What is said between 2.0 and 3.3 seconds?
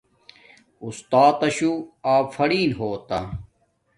افرین ہوتا